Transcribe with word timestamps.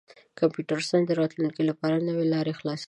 کمپیوټر 0.39 0.79
ساینس 0.89 1.05
د 1.07 1.11
راتلونکي 1.21 1.61
لپاره 1.69 2.05
نوې 2.07 2.25
لارې 2.33 2.53
خلاصوي. 2.59 2.79